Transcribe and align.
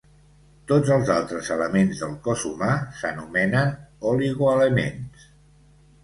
Tots 0.69 0.91
els 0.93 1.09
altres 1.15 1.49
elements 1.55 1.99
del 2.03 2.15
cos 2.27 2.45
humà 2.49 2.69
s'anomenen 3.01 3.75
"oligoelements". 4.13 5.29